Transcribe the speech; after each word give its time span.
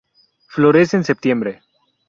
Florece 0.47 0.97
en 0.97 1.03
septiembre. 1.03 1.61